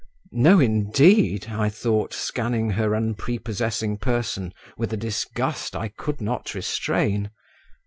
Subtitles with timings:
[0.31, 7.29] "No, indeed," I thought, scanning her unprepossessing person with a disgust I could not restrain.